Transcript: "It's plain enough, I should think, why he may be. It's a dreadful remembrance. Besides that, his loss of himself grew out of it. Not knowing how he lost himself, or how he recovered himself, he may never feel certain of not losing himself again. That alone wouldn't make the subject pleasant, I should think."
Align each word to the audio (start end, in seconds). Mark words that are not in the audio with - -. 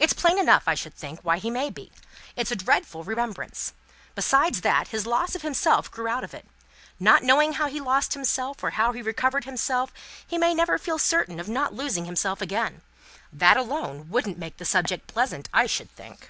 "It's 0.00 0.12
plain 0.12 0.40
enough, 0.40 0.64
I 0.66 0.74
should 0.74 0.92
think, 0.96 1.20
why 1.22 1.38
he 1.38 1.50
may 1.52 1.70
be. 1.70 1.92
It's 2.34 2.50
a 2.50 2.56
dreadful 2.56 3.04
remembrance. 3.04 3.74
Besides 4.16 4.62
that, 4.62 4.88
his 4.88 5.06
loss 5.06 5.36
of 5.36 5.42
himself 5.42 5.88
grew 5.88 6.08
out 6.08 6.24
of 6.24 6.34
it. 6.34 6.48
Not 6.98 7.22
knowing 7.22 7.52
how 7.52 7.68
he 7.68 7.78
lost 7.80 8.14
himself, 8.14 8.64
or 8.64 8.70
how 8.70 8.90
he 8.90 9.02
recovered 9.02 9.44
himself, 9.44 9.92
he 10.26 10.36
may 10.36 10.52
never 10.52 10.78
feel 10.78 10.98
certain 10.98 11.38
of 11.38 11.48
not 11.48 11.72
losing 11.72 12.06
himself 12.06 12.40
again. 12.40 12.82
That 13.32 13.56
alone 13.56 14.08
wouldn't 14.10 14.36
make 14.36 14.56
the 14.56 14.64
subject 14.64 15.06
pleasant, 15.06 15.48
I 15.54 15.66
should 15.66 15.92
think." 15.94 16.28